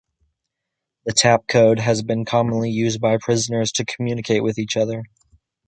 [1.05, 5.03] The tap code has been commonly used by prisoners to communicate with each other.